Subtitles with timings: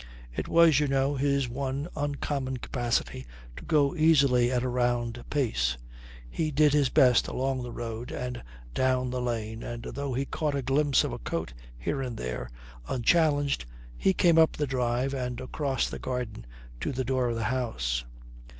[0.35, 5.77] It was, you know, his one uncommon capacity to go easily at a round pace.
[6.27, 8.41] He did his best along the road and
[8.73, 12.49] down the lane and, though he caught a glimpse of a coat here and there,
[12.87, 16.47] unchallenged he came up the drive and across the garden
[16.79, 18.03] to the door of the house.